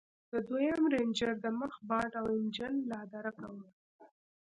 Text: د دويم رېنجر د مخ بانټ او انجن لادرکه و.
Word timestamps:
د 0.31 0.33
دويم 0.47 0.81
رېنجر 0.93 1.33
د 1.43 1.45
مخ 1.59 1.73
بانټ 1.87 2.11
او 2.21 2.25
انجن 2.37 2.73
لادرکه 2.91 3.47
و. 3.55 3.57